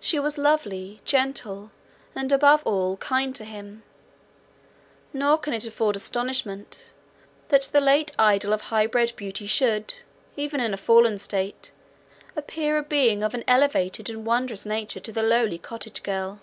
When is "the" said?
7.64-7.82, 15.12-15.22